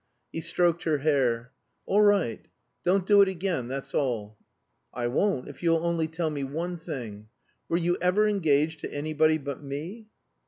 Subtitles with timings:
[0.31, 1.51] He stroked her hair.
[1.85, 2.43] "All right.
[2.83, 4.35] Don't do it again, that's all."
[4.91, 7.27] "I won't if you'll only tell me one thing.
[7.69, 10.07] Were you ever engaged to anybody but me?"